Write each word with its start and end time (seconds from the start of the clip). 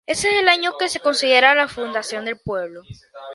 Ese 0.07 0.29
es 0.31 0.39
el 0.41 0.47
año 0.49 0.79
que 0.79 0.89
se 0.89 0.99
considera 0.99 1.53
de 1.53 1.67
fundación 1.67 2.25
del 2.25 2.39
pueblo. 2.39 2.81